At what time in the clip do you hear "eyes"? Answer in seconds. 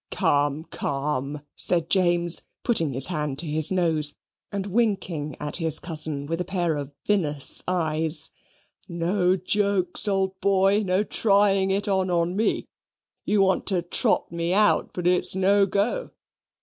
7.67-8.31